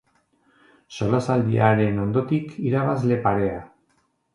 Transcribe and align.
Solasaldiaren 1.01 2.03
ondotik, 2.07 2.51
irabazle 2.71 3.25
parea. 3.31 3.67